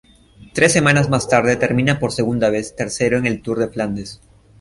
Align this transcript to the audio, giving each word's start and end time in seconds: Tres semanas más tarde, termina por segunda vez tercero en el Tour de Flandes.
Tres 0.55 0.73
semanas 0.73 1.11
más 1.11 1.29
tarde, 1.29 1.57
termina 1.57 1.99
por 1.99 2.11
segunda 2.11 2.49
vez 2.49 2.75
tercero 2.75 3.19
en 3.19 3.27
el 3.27 3.43
Tour 3.43 3.59
de 3.59 3.67
Flandes. 3.67 4.19